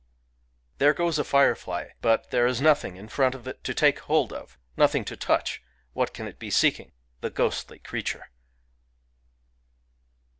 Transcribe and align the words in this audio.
There 0.79 0.95
goes 0.95 1.19
a 1.19 1.23
firefly! 1.23 1.89
but 2.01 2.31
there 2.31 2.47
is 2.47 2.59
nothing 2.59 2.95
in 2.95 3.07
front 3.07 3.35
of 3.35 3.47
it 3.47 3.63
to 3.65 3.73
take 3.75 3.99
hold 3.99 4.33
of 4.33 4.57
[nothing 4.75 5.05
to 5.05 5.15
touch: 5.15 5.61
what 5.93 6.11
can 6.11 6.25
it 6.27 6.39
be 6.39 6.49
seek 6.49 6.79
X 6.79 6.87
ing— 6.87 6.91
the 7.21 7.29
ghostly 7.29 7.77
creature 7.77 8.31